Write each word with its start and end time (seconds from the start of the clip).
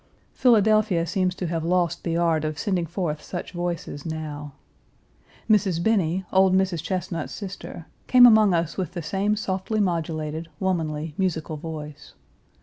Philadelphia 0.33 1.05
seems 1.05 1.35
to 1.35 1.45
have 1.45 1.63
lost 1.63 2.03
the 2.03 2.17
art 2.17 2.43
of 2.43 2.57
sending 2.57 2.87
forth 2.87 3.21
such 3.21 3.51
voices 3.51 4.03
now. 4.03 4.53
Mrs. 5.47 5.77
Binney, 5.83 6.25
old 6.33 6.55
Mrs. 6.55 6.81
Chesnut's 6.81 7.31
sister, 7.31 7.85
came 8.07 8.25
among 8.25 8.51
us 8.51 8.77
with 8.77 8.93
the 8.93 9.03
same 9.03 9.35
softly 9.35 9.79
modulated, 9.79 10.49
womanly, 10.59 11.13
musical 11.19 11.55
voice. 11.55 12.13